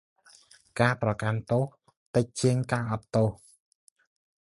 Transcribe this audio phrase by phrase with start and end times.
[0.79, 1.65] ការប្រកាន់ទោស
[2.15, 3.29] តិចជាង ការអត់ទោស។